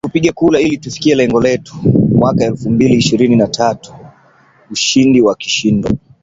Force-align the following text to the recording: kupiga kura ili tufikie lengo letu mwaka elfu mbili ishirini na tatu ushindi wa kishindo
kupiga 0.07 0.31
kura 0.31 0.59
ili 0.61 0.77
tufikie 0.77 1.15
lengo 1.15 1.41
letu 1.41 1.75
mwaka 2.15 2.45
elfu 2.45 2.69
mbili 2.71 2.95
ishirini 2.95 3.35
na 3.35 3.47
tatu 3.47 3.93
ushindi 4.71 5.21
wa 5.21 5.35
kishindo 5.35 5.89